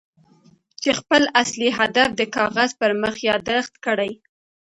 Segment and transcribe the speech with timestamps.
[0.81, 4.11] چې خپل اصلي هدف د کاغذ پر مخ ياداښت کړئ.